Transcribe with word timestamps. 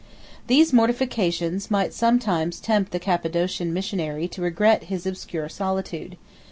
These 0.47 0.73
mortifications 0.73 1.69
might 1.69 1.93
sometimes 1.93 2.59
tempt 2.59 2.91
the 2.91 2.97
Cappadocian 2.97 3.71
missionary 3.71 4.27
to 4.29 4.41
regret 4.41 4.85
his 4.85 5.05
obscure 5.05 5.47
solitude. 5.47 6.17